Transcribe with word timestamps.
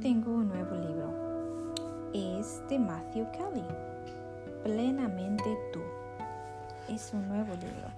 Tengo 0.00 0.32
un 0.32 0.48
nuevo 0.48 0.74
libro. 0.76 1.72
Es 2.12 2.62
de 2.68 2.78
Matthew 2.78 3.26
Kelly. 3.32 3.64
Plenamente 4.62 5.56
tú. 5.72 5.80
Es 6.88 7.12
un 7.14 7.28
nuevo 7.28 7.54
libro. 7.54 7.88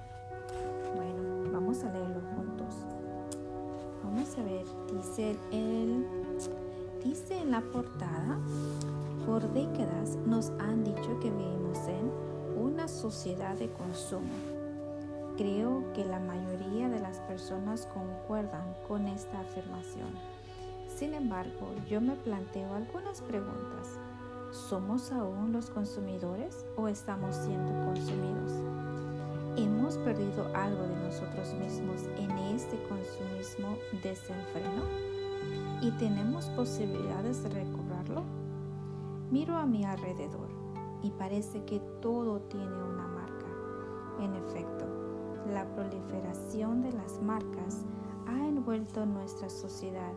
Bueno, 0.95 1.51
vamos 1.53 1.83
a 1.85 1.93
leerlo 1.93 2.21
juntos. 2.35 2.75
Vamos 4.05 4.39
a 4.39 4.43
ver, 4.43 4.65
dice 4.93 5.37
el 5.53 6.07
dice 7.03 7.39
en 7.39 7.51
la 7.51 7.61
portada, 7.61 8.39
por 9.27 9.53
décadas 9.53 10.17
nos 10.27 10.51
han 10.59 10.85
dicho 10.85 11.19
que 11.21 11.31
vivimos 11.31 11.79
en 11.89 12.11
una 12.61 12.89
sociedad 12.89 13.57
de 13.57 13.71
consumo. 13.71 14.33
Creo 15.37 15.93
que 15.93 16.05
la 16.05 16.19
mayoría 16.19 16.89
de 16.89 17.01
las 17.01 17.21
personas 17.21 17.87
concuerdan 17.87 18.75
con 18.89 19.07
esta 19.07 19.41
afirmación. 19.41 20.36
Sin 20.97 21.13
embargo, 21.13 21.75
yo 21.91 22.01
me 22.01 22.17
planteo 22.17 22.75
algunas 22.75 23.21
preguntas. 23.21 23.99
¿Somos 24.51 25.13
aún 25.13 25.53
los 25.53 25.69
consumidores 25.69 26.65
o 26.75 26.89
estamos 26.89 27.37
siendo 27.37 27.71
consumidos? 27.85 28.53
¿Hemos 29.59 29.99
perdido 29.99 30.47
algo 30.55 30.85
de 30.85 30.97
nosotros 31.05 31.53
mismos 31.53 32.01
en 32.17 32.31
este 32.57 32.83
consumismo 32.85 33.77
desenfreno? 34.03 34.85
¿Y 35.83 35.91
tenemos 35.99 36.47
posibilidades 36.57 37.43
de 37.43 37.51
recobrarlo? 37.51 38.25
Miro 39.31 39.55
a 39.55 39.67
mi 39.67 39.85
alrededor 39.85 40.49
y 41.03 41.11
parece 41.11 41.63
que 41.67 41.79
todo 42.01 42.41
tiene 42.41 42.73
una 42.73 43.07
marca. 43.07 43.47
En 44.21 44.35
efecto, 44.35 44.87
la 45.53 45.67
proliferación 45.75 46.81
de 46.81 46.93
las 46.93 47.21
marcas 47.21 47.85
ha 48.27 48.47
envuelto 48.47 49.05
nuestra 49.05 49.51
sociedad 49.51 50.15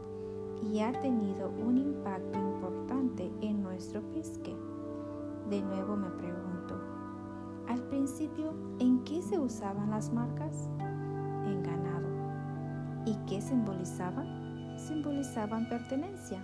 y 0.61 0.79
ha 0.79 0.91
tenido 0.91 1.49
un 1.65 1.77
impacto 1.77 2.37
importante 2.37 3.31
en 3.41 3.63
nuestro 3.63 4.01
pisque. 4.13 4.55
De 5.49 5.61
nuevo 5.61 5.95
me 5.95 6.09
pregunto, 6.09 6.79
al 7.67 7.81
principio, 7.83 8.53
¿en 8.79 9.03
qué 9.03 9.21
se 9.21 9.39
usaban 9.39 9.91
las 9.91 10.11
marcas? 10.11 10.69
En 11.45 11.63
ganado. 11.63 12.07
¿Y 13.05 13.15
qué 13.27 13.41
simbolizaban? 13.41 14.77
Simbolizaban 14.79 15.69
pertenencia. 15.69 16.43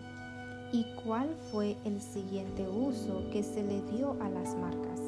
¿Y 0.72 0.86
cuál 1.04 1.36
fue 1.52 1.78
el 1.86 2.02
siguiente 2.02 2.68
uso 2.68 3.24
que 3.32 3.44
se 3.44 3.64
le 3.64 3.82
dio 3.92 4.16
a 4.22 4.30
las 4.30 4.56
marcas? 4.56 5.00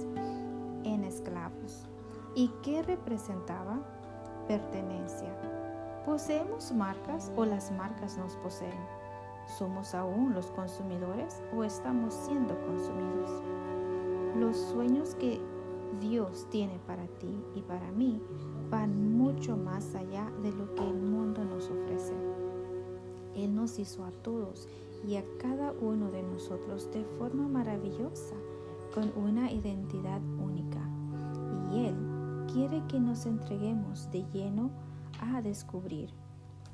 En 0.84 1.04
esclavos. 1.04 1.88
¿Y 2.36 2.50
qué 2.64 2.84
representaba? 2.84 3.80
Pertenencia. 4.48 5.57
¿Poseemos 6.08 6.72
marcas 6.72 7.34
o 7.36 7.44
las 7.44 7.70
marcas 7.70 8.18
nos 8.18 8.38
poseen? 8.38 8.80
¿Somos 9.58 9.94
aún 9.94 10.34
los 10.34 10.46
consumidores 10.52 11.44
o 11.54 11.66
estamos 11.66 12.14
siendo 12.14 12.58
consumidos? 12.62 13.44
Los 14.40 14.56
sueños 14.56 15.16
que 15.16 15.42
Dios 16.00 16.48
tiene 16.50 16.80
para 16.88 17.06
ti 17.20 17.44
y 17.56 17.62
para 17.62 17.92
mí 17.92 18.22
van 18.72 19.18
mucho 19.18 19.58
más 19.58 19.96
allá 19.96 20.32
de 20.44 20.54
lo 20.54 20.74
que 20.76 20.90
el 20.90 20.96
mundo 20.96 21.44
nos 21.44 21.70
ofrece. 21.70 22.14
Él 23.36 23.54
nos 23.54 23.78
hizo 23.78 24.06
a 24.06 24.12
todos 24.12 24.70
y 25.06 25.18
a 25.18 25.26
cada 25.40 25.74
uno 25.74 26.10
de 26.10 26.24
nosotros 26.24 26.90
de 26.94 27.04
forma 27.18 27.50
maravillosa, 27.50 28.36
con 28.94 29.12
una 29.22 29.52
identidad 29.52 30.22
única. 30.42 30.80
Y 31.74 31.88
Él 31.88 31.96
quiere 32.54 32.82
que 32.88 32.98
nos 32.98 33.26
entreguemos 33.26 34.10
de 34.10 34.24
lleno 34.32 34.72
a 34.86 34.87
descubrir, 35.42 36.10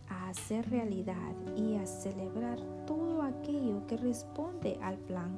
a 0.10 0.30
hacer 0.30 0.70
realidad 0.70 1.34
y 1.56 1.76
a 1.76 1.86
celebrar 1.86 2.60
todo 2.86 3.22
aquello 3.22 3.86
que 3.88 3.98
responde 3.98 4.78
al 4.82 4.98
plan 4.98 5.38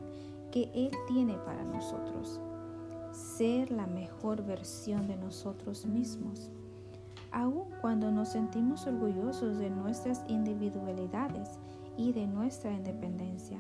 que 0.52 0.72
Él 0.74 0.92
tiene 1.08 1.38
para 1.46 1.64
nosotros. 1.64 2.40
Ser 3.12 3.72
la 3.72 3.88
mejor 3.88 4.46
versión 4.46 5.08
de 5.08 5.16
nosotros 5.16 5.86
mismos. 5.86 6.50
Aun 7.32 7.66
cuando 7.82 8.12
nos 8.12 8.30
sentimos 8.30 8.88
orgullosos 8.88 9.58
de 9.58 9.70
nuestras 9.70 10.24
individualidades 10.28 11.60
y 11.98 12.14
de 12.14 12.28
nuestra 12.28 12.72
independencia, 12.72 13.60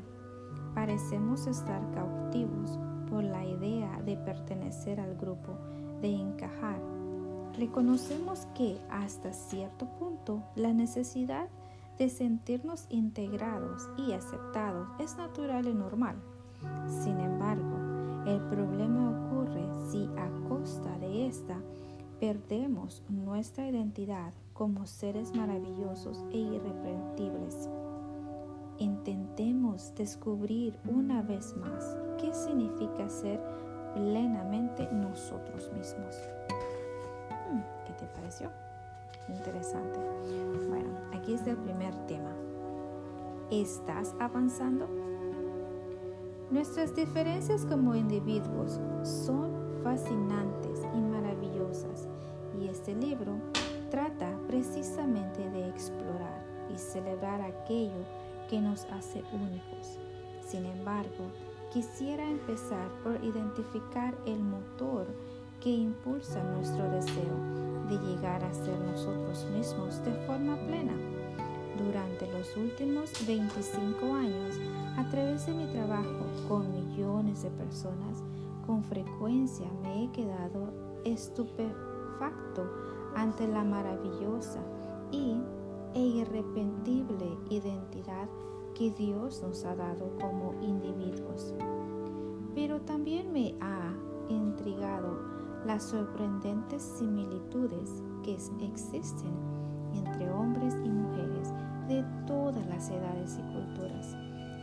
parecemos 0.73 1.47
estar 1.47 1.81
cautivos 1.91 2.79
por 3.09 3.23
la 3.23 3.45
idea 3.45 4.01
de 4.05 4.17
pertenecer 4.17 4.99
al 4.99 5.15
grupo, 5.15 5.57
de 6.01 6.13
encajar 6.13 6.94
reconocemos 7.57 8.47
que 8.55 8.77
hasta 8.89 9.33
cierto 9.33 9.85
punto 9.99 10.43
la 10.55 10.73
necesidad 10.73 11.47
de 11.97 12.09
sentirnos 12.09 12.85
integrados 12.89 13.89
y 13.97 14.13
aceptados 14.13 14.87
es 14.99 15.17
natural 15.17 15.67
y 15.67 15.73
normal. 15.73 16.15
Sin 16.87 17.19
embargo, 17.19 17.77
el 18.25 18.39
problema 18.49 19.11
ocurre 19.11 19.63
si 19.89 20.09
a 20.17 20.29
costa 20.49 20.97
de 20.99 21.27
esta 21.27 21.57
perdemos 22.19 23.03
nuestra 23.09 23.67
identidad 23.67 24.33
como 24.53 24.85
seres 24.85 25.33
maravillosos 25.35 26.23
e 26.31 26.37
irreprensibles. 26.37 27.69
Intentemos 28.77 29.93
descubrir 29.95 30.77
una 30.85 31.21
vez 31.21 31.55
más 31.55 31.97
qué 32.19 32.33
significa 32.33 33.07
ser 33.09 33.39
plenamente 33.93 34.89
nosotros 34.91 35.71
mismos 35.73 36.15
pareció? 38.07 38.51
Interesante. 39.29 39.99
Bueno, 40.69 40.89
aquí 41.13 41.33
está 41.33 41.51
el 41.51 41.57
primer 41.57 41.93
tema. 42.07 42.31
¿Estás 43.51 44.15
avanzando? 44.19 44.87
Nuestras 46.51 46.95
diferencias 46.95 47.65
como 47.65 47.95
individuos 47.95 48.79
son 49.03 49.51
fascinantes 49.83 50.81
y 50.93 51.01
maravillosas 51.01 52.07
y 52.59 52.67
este 52.67 52.95
libro 52.95 53.33
trata 53.89 54.37
precisamente 54.47 55.49
de 55.49 55.69
explorar 55.69 56.45
y 56.73 56.77
celebrar 56.77 57.41
aquello 57.41 58.05
que 58.49 58.61
nos 58.61 58.85
hace 58.85 59.23
únicos. 59.33 59.99
Sin 60.45 60.65
embargo, 60.65 61.31
quisiera 61.73 62.29
empezar 62.29 62.87
por 63.03 63.23
identificar 63.23 64.15
el 64.25 64.39
motor 64.39 65.07
que 65.59 65.69
impulsa 65.69 66.43
nuestro 66.43 66.89
deseo 66.91 67.64
de 67.89 67.97
llegar 67.99 68.43
a 68.43 68.53
ser 68.53 68.79
nosotros 68.79 69.45
mismos 69.55 70.03
de 70.03 70.11
forma 70.25 70.55
plena. 70.67 70.93
Durante 71.77 72.31
los 72.31 72.55
últimos 72.55 73.11
25 73.27 74.13
años, 74.13 74.55
a 74.97 75.09
través 75.09 75.45
de 75.45 75.53
mi 75.53 75.65
trabajo 75.67 76.25
con 76.47 76.71
millones 76.71 77.43
de 77.43 77.49
personas, 77.51 78.23
con 78.65 78.83
frecuencia 78.83 79.67
me 79.83 80.05
he 80.05 80.11
quedado 80.11 80.71
estupefacto 81.03 82.69
ante 83.15 83.47
la 83.47 83.63
maravillosa 83.63 84.59
y 85.11 85.35
e 85.93 85.99
irrepentible 85.99 87.37
identidad 87.49 88.27
que 88.73 88.91
Dios 88.91 89.41
nos 89.41 89.63
ha 89.63 89.75
dado 89.75 90.11
como 90.19 90.53
individuos. 90.61 91.53
Pero 92.53 92.81
también 92.81 93.31
me 93.31 93.55
ha 93.61 93.93
intrigado 94.29 95.34
las 95.65 95.83
sorprendentes 95.83 96.83
similitudes 96.83 98.03
que 98.23 98.33
existen 98.33 99.33
entre 99.93 100.29
hombres 100.29 100.75
y 100.83 100.89
mujeres 100.89 101.51
de 101.87 102.03
todas 102.27 102.65
las 102.67 102.89
edades 102.89 103.39
y 103.39 103.53
culturas, 103.53 104.11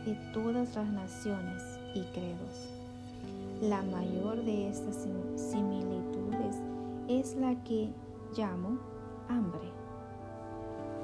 de 0.05 0.15
todas 0.33 0.75
las 0.75 0.87
naciones 0.87 1.61
y 1.93 2.01
credos. 2.13 2.73
La 3.61 3.81
mayor 3.83 4.43
de 4.43 4.69
estas 4.69 5.07
similitudes 5.35 6.61
es 7.07 7.35
la 7.35 7.55
que 7.63 7.89
llamo 8.35 8.79
hambre. 9.29 9.71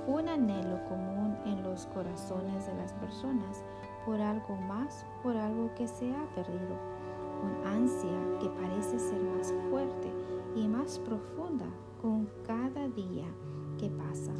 Un 0.07 0.27
anhelo 0.27 0.83
común 0.85 1.38
en 1.45 1.62
los 1.63 1.85
corazones 1.88 2.65
de 2.65 2.75
las 2.75 2.94
personas 2.94 3.63
por 4.06 4.19
algo 4.19 4.56
más, 4.56 5.06
por 5.23 5.38
algo 5.38 5.73
que 5.75 5.88
se 5.88 6.09
ha 6.12 6.25
perdido 6.35 6.98
con 7.39 7.65
ansia 7.65 8.39
que 8.39 8.50
parece 8.50 9.00
ser 9.00 9.21
más 9.24 9.53
fuerte 9.69 10.12
y 10.56 10.68
más 10.68 11.00
profunda 11.00 11.65
con 12.01 12.30
cada 12.45 12.88
día 12.89 13.27
que 13.77 13.89
pasa. 13.89 14.31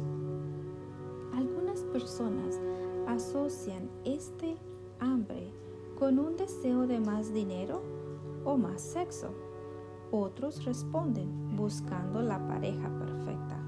Algunas 1.34 1.80
personas 1.84 2.60
asocian 3.06 3.88
este 4.04 4.56
hambre 4.98 5.52
con 5.98 6.18
un 6.18 6.36
deseo 6.36 6.86
de 6.86 7.00
más 7.00 7.32
dinero 7.32 7.82
o 8.44 8.56
más 8.56 8.80
sexo. 8.80 9.30
Otros 10.10 10.64
responden 10.64 11.56
buscando 11.56 12.20
la 12.22 12.44
pareja 12.48 12.88
perfecta, 12.98 13.58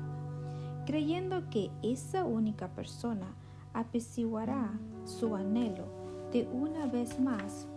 creyendo 0.86 1.48
que 1.50 1.70
esa 1.82 2.24
única 2.24 2.68
persona 2.74 3.36
apaciguará 3.74 4.72
su 5.04 5.34
anhelo 5.36 5.84
de 6.32 6.48
una 6.52 6.86
vez 6.86 7.20
más 7.20 7.68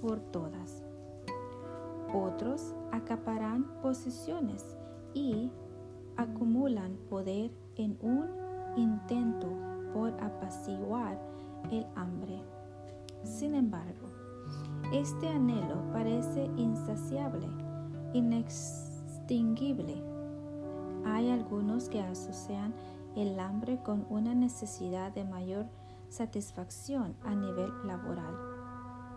por 0.00 0.20
todas. 0.20 0.82
Otros 2.12 2.74
acaparan 2.92 3.64
posiciones 3.82 4.76
y 5.14 5.50
acumulan 6.16 6.96
poder 7.08 7.50
en 7.76 7.96
un 8.00 8.28
intento 8.76 9.48
por 9.92 10.12
apaciguar 10.20 11.20
el 11.70 11.86
hambre. 11.94 12.42
Sin 13.22 13.54
embargo, 13.54 14.08
este 14.92 15.28
anhelo 15.28 15.76
parece 15.92 16.50
insaciable, 16.56 17.46
inextinguible. 18.12 20.02
Hay 21.04 21.30
algunos 21.30 21.88
que 21.88 22.00
asocian 22.00 22.74
el 23.16 23.38
hambre 23.38 23.80
con 23.82 24.06
una 24.08 24.34
necesidad 24.34 25.12
de 25.12 25.24
mayor 25.24 25.66
satisfacción 26.08 27.14
a 27.22 27.34
nivel 27.34 27.70
laboral. 27.86 28.49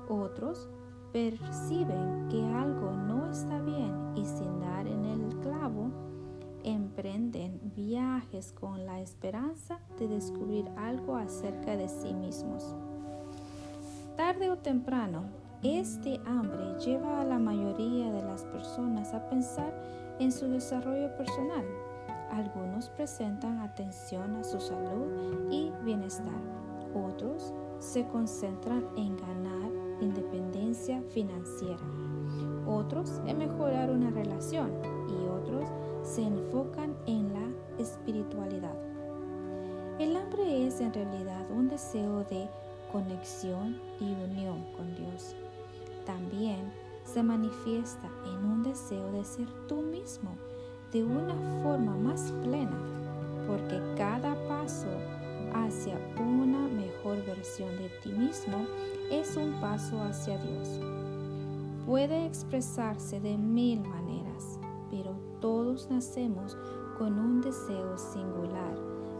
Otros 0.09 0.69
perciben 1.11 2.27
que 2.29 2.43
algo 2.43 2.91
no 2.91 3.29
está 3.29 3.59
bien 3.61 4.13
y 4.15 4.25
sin 4.25 4.59
dar 4.59 4.87
en 4.87 5.05
el 5.05 5.39
clavo, 5.39 5.91
emprenden 6.63 7.59
viajes 7.75 8.51
con 8.53 8.85
la 8.85 9.01
esperanza 9.01 9.79
de 9.99 10.07
descubrir 10.07 10.69
algo 10.77 11.15
acerca 11.15 11.77
de 11.77 11.87
sí 11.87 12.13
mismos. 12.13 12.75
Tarde 14.15 14.49
o 14.49 14.57
temprano, 14.57 15.23
este 15.63 16.19
hambre 16.25 16.77
lleva 16.79 17.21
a 17.21 17.25
la 17.25 17.39
mayoría 17.39 18.11
de 18.11 18.21
las 18.21 18.43
personas 18.43 19.13
a 19.13 19.29
pensar 19.29 19.73
en 20.19 20.31
su 20.31 20.47
desarrollo 20.47 21.15
personal. 21.15 21.65
Algunos 22.31 22.89
presentan 22.89 23.59
atención 23.59 24.35
a 24.35 24.43
su 24.43 24.59
salud 24.59 25.51
y 25.51 25.71
bienestar. 25.83 26.41
Otros 26.93 27.53
se 27.83 28.07
concentran 28.07 28.87
en 28.95 29.17
ganar 29.17 29.69
independencia 29.99 31.01
financiera. 31.09 31.83
Otros 32.65 33.21
en 33.27 33.37
mejorar 33.37 33.91
una 33.91 34.09
relación 34.09 34.71
y 35.09 35.27
otros 35.27 35.69
se 36.01 36.23
enfocan 36.23 36.95
en 37.05 37.33
la 37.33 37.47
espiritualidad. 37.77 38.75
El 39.99 40.15
hambre 40.15 40.65
es 40.65 40.79
en 40.79 40.93
realidad 40.93 41.45
un 41.51 41.67
deseo 41.67 42.23
de 42.23 42.47
conexión 42.91 43.79
y 43.99 44.13
unión 44.13 44.63
con 44.75 44.95
Dios 44.95 45.35
también 46.05 46.71
se 47.05 47.23
manifiesta 47.23 48.09
en 48.25 48.45
un 48.45 48.63
deseo 48.63 49.11
de 49.11 49.23
ser 49.23 49.47
tú 49.67 49.81
mismo 49.81 50.35
de 50.91 51.03
una 51.03 51.35
forma 51.63 51.95
más 51.95 52.31
plena, 52.43 52.77
porque 53.47 53.81
cada 53.97 54.35
paso 54.47 54.87
hacia 55.53 55.97
una 56.19 56.67
mejor 57.03 57.25
versión 57.25 57.69
de 57.77 57.89
ti 58.01 58.09
mismo 58.11 58.65
es 59.11 59.35
un 59.35 59.59
paso 59.59 60.01
hacia 60.01 60.37
Dios. 60.37 60.79
Puede 61.85 62.25
expresarse 62.25 63.19
de 63.19 63.37
mil 63.37 63.81
maneras, 63.81 64.59
pero 64.89 65.13
todos 65.41 65.89
nacemos 65.89 66.55
con 66.97 67.19
un 67.19 67.41
deseo 67.41 67.97
singular 67.97 68.77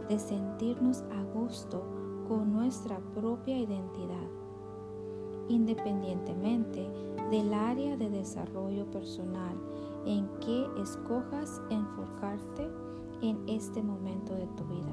de 0.07 0.17
sentirnos 0.17 1.01
a 1.11 1.23
gusto 1.37 1.83
con 2.27 2.53
nuestra 2.53 2.99
propia 3.13 3.57
identidad 3.57 4.29
independientemente 5.49 6.89
del 7.29 7.53
área 7.53 7.97
de 7.97 8.09
desarrollo 8.09 8.89
personal 8.91 9.57
en 10.05 10.25
que 10.39 10.65
escojas 10.81 11.61
enfocarte 11.69 12.65
en 13.21 13.37
este 13.49 13.83
momento 13.83 14.33
de 14.35 14.47
tu 14.55 14.63
vida. 14.63 14.92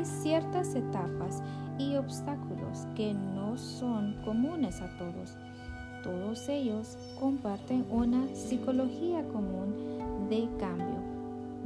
Hay 0.00 0.06
ciertas 0.06 0.74
etapas 0.74 1.42
y 1.76 1.96
obstáculos 1.96 2.86
que 2.96 3.12
no 3.12 3.58
son 3.58 4.16
comunes 4.24 4.80
a 4.80 4.88
todos. 4.96 5.36
Todos 6.02 6.48
ellos 6.48 6.96
comparten 7.20 7.84
una 7.90 8.26
psicología 8.34 9.22
común 9.28 9.74
de 10.30 10.48
cambio. 10.58 11.02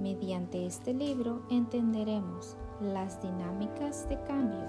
Mediante 0.02 0.66
este 0.66 0.92
libro 0.92 1.42
entenderemos 1.48 2.56
las 2.80 3.22
dinámicas 3.22 4.08
de 4.08 4.20
cambio, 4.24 4.66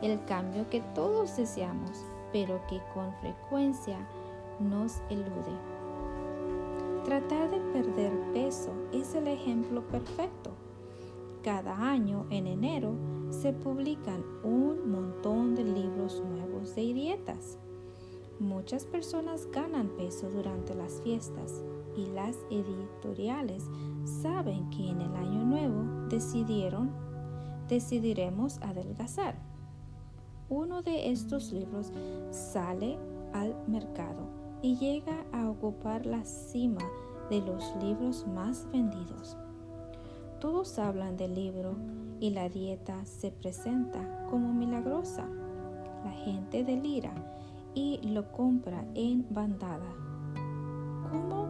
el 0.00 0.24
cambio 0.24 0.70
que 0.70 0.80
todos 0.94 1.36
deseamos 1.36 2.02
pero 2.32 2.62
que 2.66 2.80
con 2.94 3.12
frecuencia 3.20 3.98
nos 4.58 5.02
elude. 5.10 5.58
Tratar 7.04 7.50
de 7.50 7.58
perder 7.74 8.12
peso 8.32 8.72
es 8.90 9.14
el 9.14 9.28
ejemplo 9.28 9.82
perfecto. 9.88 10.61
Cada 11.42 11.90
año, 11.90 12.26
en 12.30 12.46
enero, 12.46 12.94
se 13.30 13.52
publican 13.52 14.24
un 14.44 14.90
montón 14.90 15.54
de 15.54 15.64
libros 15.64 16.22
nuevos 16.24 16.74
de 16.74 16.92
dietas. 16.94 17.58
Muchas 18.38 18.86
personas 18.86 19.48
ganan 19.52 19.88
peso 19.96 20.30
durante 20.30 20.74
las 20.74 21.00
fiestas 21.02 21.62
y 21.96 22.06
las 22.06 22.36
editoriales 22.50 23.64
saben 24.04 24.70
que 24.70 24.88
en 24.88 25.00
el 25.00 25.14
año 25.14 25.44
nuevo 25.44 26.08
decidieron, 26.08 26.90
decidiremos 27.68 28.58
adelgazar 28.62 29.52
uno 30.52 30.82
de 30.82 31.10
estos 31.10 31.50
libros 31.50 31.90
sale 32.30 32.98
al 33.32 33.56
mercado 33.66 34.28
y 34.60 34.76
llega 34.76 35.24
a 35.32 35.48
ocupar 35.48 36.04
la 36.04 36.22
cima 36.26 36.82
de 37.30 37.40
los 37.40 37.74
libros 37.82 38.26
más 38.26 38.70
vendidos. 38.70 39.34
Todos 40.42 40.76
hablan 40.80 41.16
del 41.16 41.36
libro 41.36 41.76
y 42.18 42.30
la 42.30 42.48
dieta 42.48 43.04
se 43.04 43.30
presenta 43.30 44.26
como 44.28 44.52
milagrosa. 44.52 45.24
La 46.04 46.10
gente 46.10 46.64
delira 46.64 47.12
y 47.74 48.00
lo 48.08 48.32
compra 48.32 48.84
en 48.96 49.24
bandada. 49.30 49.86
¿Cómo 51.08 51.46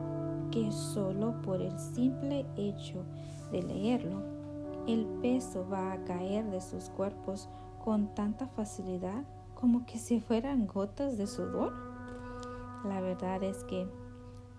que 0.50 0.70
solo 0.70 1.40
por 1.40 1.62
el 1.62 1.78
simple 1.78 2.44
hecho 2.58 3.02
de 3.50 3.62
leerlo, 3.62 4.20
el 4.86 5.06
peso 5.22 5.66
va 5.72 5.94
a 5.94 6.04
caer 6.04 6.50
de 6.50 6.60
sus 6.60 6.90
cuerpos 6.90 7.48
con 7.82 8.14
tanta 8.14 8.46
facilidad 8.46 9.24
como 9.54 9.86
que 9.86 9.96
si 9.96 10.20
fueran 10.20 10.66
gotas 10.66 11.16
de 11.16 11.26
sudor? 11.26 11.72
La 12.84 13.00
verdad 13.00 13.42
es 13.42 13.64
que 13.64 13.88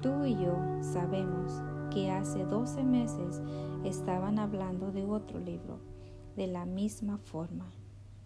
tú 0.01 0.25
y 0.25 0.33
yo 0.33 0.55
sabemos 0.81 1.61
que 1.91 2.09
hace 2.09 2.43
12 2.45 2.83
meses 2.83 3.39
estaban 3.83 4.39
hablando 4.39 4.91
de 4.91 5.05
otro 5.05 5.39
libro 5.39 5.79
de 6.35 6.47
la 6.47 6.65
misma 6.65 7.17
forma 7.17 7.65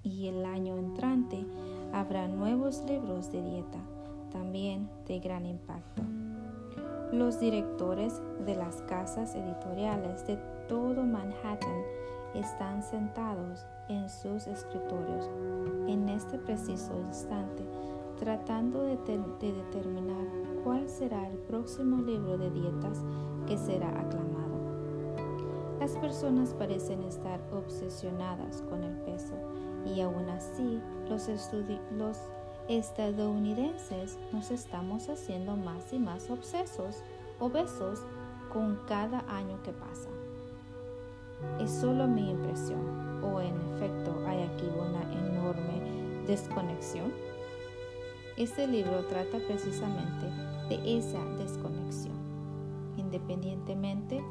y 0.04 0.27
el 0.27 0.45
año 0.45 0.77
entrante 0.77 1.45
habrá 1.94 2.27
nuevos 2.27 2.83
libros 2.88 3.31
de 3.31 3.44
dieta 3.44 3.80
también 4.31 4.89
de 5.07 5.19
gran 5.19 5.45
impacto. 5.45 6.04
Los 7.12 7.39
directores 7.39 8.21
de 8.45 8.56
las 8.56 8.81
casas 8.83 9.33
editoriales 9.36 10.27
de 10.27 10.38
todo 10.68 11.04
Manhattan 11.04 11.81
están 12.36 12.84
sentados 12.84 13.65
en 13.88 14.10
sus 14.10 14.48
escritorios 14.48 15.29
en 15.88 16.10
este 16.10 16.38
preciso 16.38 16.93
instante, 17.08 17.63
tratando 18.20 18.84
de, 18.84 18.98
determinar 19.39 20.27
cuál 20.63 20.89
será 20.89 21.27
el 21.27 21.38
próximo 21.38 22.01
libro 22.01 22.38
de 22.38 22.51
dietas 22.51 23.03
que 23.48 23.58
será 23.58 23.89
aclamado. 23.89 24.47
Las 25.88 25.96
personas 26.00 26.53
parecen 26.53 27.01
estar 27.03 27.39
obsesionadas 27.53 28.62
con 28.63 28.84
el 28.84 28.91
peso 29.06 29.36
y 29.86 30.01
aún 30.01 30.27
así 30.27 30.82
los, 31.08 31.29
los 31.98 32.17
estadounidenses 32.67 34.17
nos 34.34 34.51
estamos 34.51 35.08
haciendo 35.08 35.56
más 35.56 35.94
y 35.94 36.00
más 36.00 36.29
obsesos, 36.29 37.03
obesos 37.39 38.01
con 38.51 38.82
cada 38.86 39.20
año 39.34 39.63
que 39.63 39.72
pasa. 39.72 40.10
¿Es 41.62 41.72
solo 41.72 42.06
mi 42.06 42.32
impresión 42.32 43.24
o 43.24 43.39
en 43.39 43.56
efecto 43.74 44.13
hay 44.27 44.44
aquí 44.44 44.65
una 44.65 45.03
enorme 45.13 46.25
desconexión? 46.27 47.13
Este 48.36 48.67
libro 48.67 49.06
trata 49.06 49.38
precisamente 49.38 50.25
de 50.67 50.98
esa 50.98 51.24
desconexión, 51.38 52.17
independientemente 52.98 54.22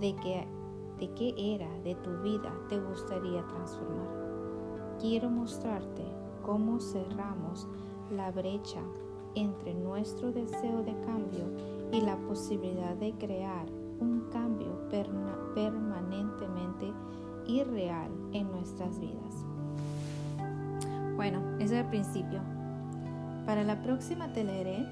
de, 0.00 0.14
de 0.98 1.10
qué 1.14 1.34
era 1.36 1.68
de 1.84 1.94
tu 1.96 2.10
vida 2.22 2.52
te 2.68 2.78
gustaría 2.78 3.46
transformar. 3.46 4.98
Quiero 5.00 5.30
mostrarte 5.30 6.04
cómo 6.42 6.80
cerramos 6.80 7.68
la 8.10 8.30
brecha 8.30 8.80
entre 9.34 9.74
nuestro 9.74 10.32
deseo 10.32 10.82
de 10.82 10.94
cambio 11.02 11.44
y 11.92 12.00
la 12.00 12.16
posibilidad 12.16 12.96
de 12.96 13.12
crear 13.12 13.66
un 14.00 14.28
cambio 14.32 14.88
permanentemente 15.54 16.92
irreal 17.46 18.10
en 18.32 18.50
nuestras 18.50 18.98
vidas. 18.98 19.44
Bueno, 21.16 21.40
eso 21.58 21.74
es 21.74 21.80
el 21.80 21.86
principio. 21.86 22.40
Para 23.46 23.64
la 23.64 23.82
próxima 23.82 24.32
te 24.32 24.44
leeré 24.44 24.86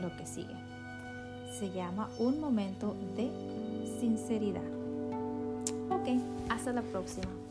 lo 0.00 0.14
que 0.16 0.26
sigue. 0.26 0.54
Se 1.58 1.70
llama 1.70 2.08
Un 2.18 2.40
momento 2.40 2.94
de 3.16 3.30
sinceridad. 4.00 4.81
Hasta 6.48 6.72
la 6.72 6.82
próxima. 6.82 7.41